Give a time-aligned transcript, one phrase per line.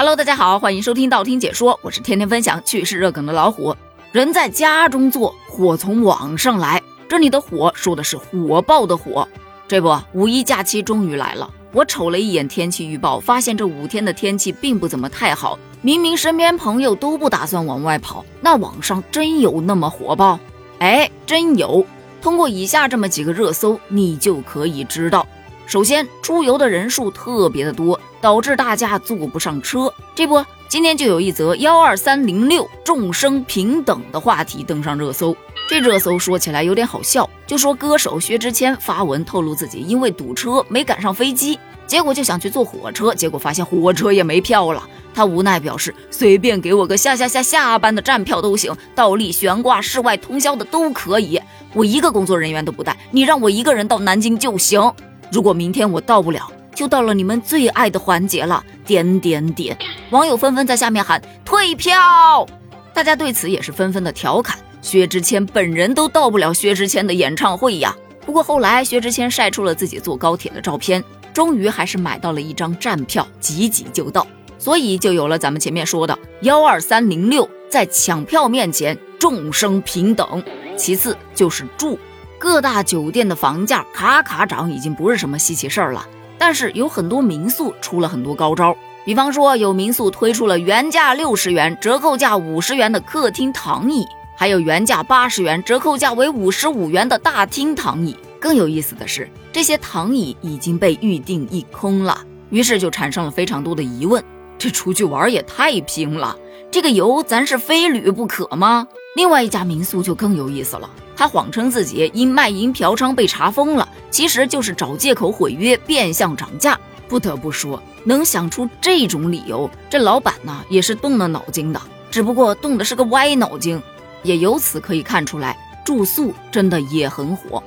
[0.00, 3.76] Hello，大家好，欢迎收听道听解说，我是天天分享趣事热梗的老虎。
[4.12, 6.82] 人在家中坐，火从网上来。
[7.06, 9.28] 这里的火说的是火爆的火。
[9.68, 11.50] 这不，五一假期终于来了。
[11.72, 15.58] 我瞅了一眼天气预报，发现这五天的天气并不怎么太好。
[15.82, 20.40] 明明身边朋友都不打算往外跑，那网上真有那么火爆？
[20.78, 21.84] 哎，真有。
[22.22, 25.26] 通过以下这么几个热搜，你就可以知道。
[25.70, 29.94] 首先，出游的人数特别的多，导致大家坐不上车。
[30.16, 35.32] 这不，今天就有一则幺二三零六众生平等的话题登上热搜。
[35.68, 41.56] 这热搜说起来有点好笑，就说歌手薛之谦发文透露自己因为堵车没赶上飞机，
[41.86, 44.82] 结果就想去坐火车，结果发现火车也没票了。
[45.14, 51.40] 他无奈表示，随便给我个下下下下班的站票都行，倒立悬挂、室外通宵的都可以，
[51.74, 54.92] 我一个工作人员都不带，你让我一个人到南京就行。
[55.32, 58.64] 如果明天我到不了，就到了你们最爱的环节了。
[58.84, 59.76] 点点点，
[60.10, 62.46] 网友纷纷在下面喊退票，
[62.92, 64.58] 大家对此也是纷纷的调侃。
[64.82, 67.94] 薛之谦本人都到不了薛之谦的演唱会呀。
[68.26, 74.26] 不过后来薛之谦晒出了自己坐高铁的照片，终于还是买到了一张站票，挤挤就到。
[74.58, 80.42] 所以就有了咱们前面说的幺二三零六，在抢票面前众生平等。
[80.76, 81.98] 其次就是住。
[82.40, 86.08] 各大酒店的房价卡卡涨，已经不是什么稀奇事儿了。
[86.38, 88.74] 但是有很多民宿出了很多高招，
[89.04, 98.16] 比方说有民宿推出了原价六十元、折扣价五十元的客厅躺椅，还有原价八十元、折扣价为五十五元的大厅躺椅。
[98.40, 104.24] 更有意思的是，这些躺椅已经被预定一空了，于是就产生了非常多的疑问：
[104.56, 106.34] 这出去玩也太拼了，
[106.70, 108.88] 这个游咱是非旅不可吗？
[109.16, 110.88] 另外一家民宿就更有意思了。
[111.16, 116.78] 他谎称自己因卖淫嫖娼被查封了，其实就是找借口毁约，变相涨价。
[117.08, 123.82] 不得不说，能想出这种理由，这老板呢也是动了脑筋的，只不过动的是个歪脑筋。
[124.22, 127.60] 也由此可以看出来，住宿真的也很火。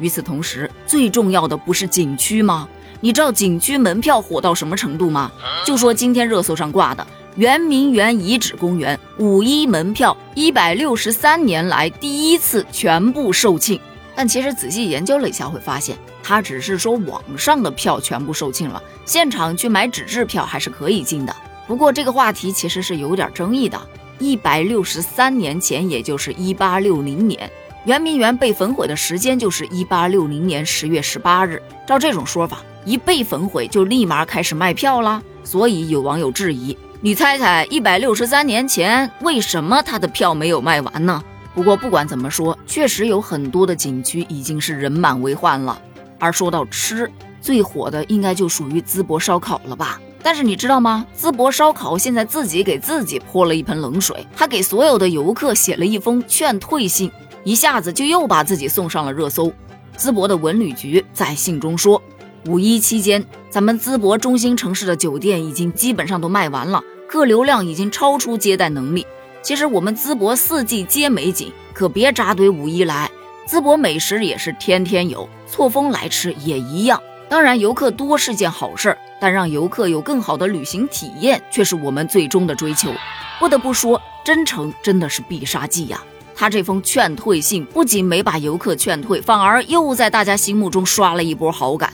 [0.00, 2.68] 与此同时，最重要的不是景区吗？
[3.00, 5.30] 你知道景区门票火到什么程度吗？
[5.64, 7.06] 就说今天热搜上挂的。
[7.36, 13.80] 圆明园遗址公园五一门票一百六十三年来第一次全部售罄，
[14.14, 21.34] 但其实仔细研究了一下，会发现它只是说网上的票全部售罄了，现场去买纸质票还是可以进的。
[21.66, 23.80] 不过这个话题其实是有点争议的。
[24.18, 27.50] 一百六十三年前，也就是一八六零年，
[27.86, 31.62] 圆明园被焚毁的时间就是一八六零年十月十八日。
[31.86, 35.22] 照这种说法，一被焚毁就立马开始卖票啦。
[35.42, 36.76] 所以有网友质疑。
[37.04, 41.20] 你猜猜，一百六十三年前为什么他的票没有卖完呢？
[41.52, 45.76] 不过不管怎么说，确实有很多的景区已经是人满为患了。
[46.20, 47.10] 而说到吃，
[47.40, 50.00] 最火的应该就属于淄博烧烤了吧？
[50.22, 51.04] 但是你知道吗？
[51.18, 57.10] 淄博烧烤现在自己给自己泼了一盆冷水，还给所有的游客写了一封劝退信，
[57.42, 59.52] 一下子就又把自己送上了热搜。
[59.98, 62.00] 淄博的文旅局在信中说，
[62.46, 66.82] 五一期间，咱们淄博中心城市的酒店已经基本上都卖完了。
[67.08, 69.06] 客流量已经超出接待能力。
[69.42, 73.08] 其实我们淄博四季皆美景，可别扎堆五一来。
[73.48, 77.00] 淄博美食也是天天有，错峰来吃也一样。
[77.28, 82.92] 当然，游客多是件好事儿，但让游客有更好的旅行体验，却是我们最终的追求。
[83.38, 86.02] 不得不说，真诚真的是必杀技呀！
[86.34, 91.92] 他这封劝退信不仅没把游客劝退，反而又在大家心目中刷了一波好感。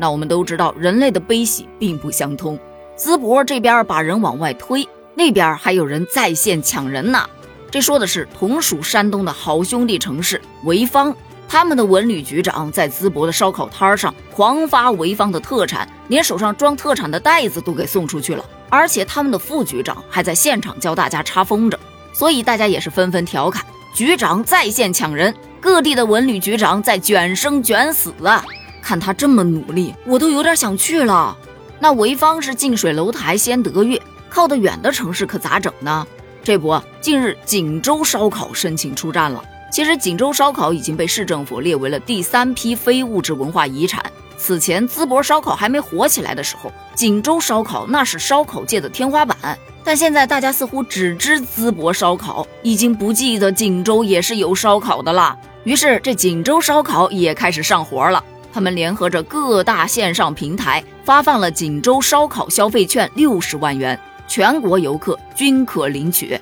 [0.00, 2.58] 那我们都知道，人类的悲喜并不相通。
[2.96, 7.28] 淄博这边把人往外推，那边还有人在线抢人呢。
[7.70, 11.14] 这说的是同属山东的好兄弟城市潍坊，
[11.46, 18.42] 他们的文旅局长在淄博的烧烤摊上狂发潍坊的特产，连手上装特产的袋子都给送出去了。
[18.70, 21.76] 而且他们的副局长还在现场教大家插风筝，
[22.14, 23.62] 所以大家也是纷纷调侃
[23.94, 25.34] 局长在线抢人。
[25.60, 28.42] 各地的文旅局长在卷生卷死啊！
[28.82, 31.36] 看他这么努力，我都有点想去了。
[31.78, 36.06] 那潍坊是近水楼台先得月，靠得远的城市可咋整呢？
[36.42, 39.42] 这不，近日锦州烧烤申请出战了。
[39.70, 44.04] 其实锦州烧烤已经被市政府列为了第三批非物质文化遗产。
[44.36, 49.36] 此前淄博烧烤还没火起来的时候，锦州烧烤那是烧烤界的天花板。
[49.84, 55.36] 但现在大家似乎只知淄博烧烤，已经不记得锦州也是有烧烤的啦。
[55.64, 58.24] 于是这锦州烧烤也开始上活了。
[58.52, 66.38] 他们联合着各大线上平台，发放了锦州烧烤消费券六十万元，全国游客均可领取。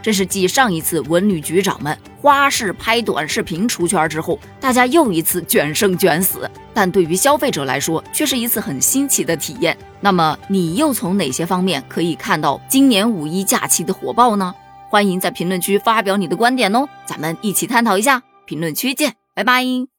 [0.00, 6.50] 这是继上一次文旅局长们花式拍短视频出圈之后，大家又一次卷生卷死。
[6.74, 9.76] 但对于消费者来说，却是一次很新奇的体验。
[10.00, 14.52] 那么，你又从哪些方面可以看到今年五一假期的火爆呢？
[14.90, 18.22] 欢迎在评论区发表你的观点哦，咱们一起探讨一下。
[18.44, 19.91] 评论区见，拜拜。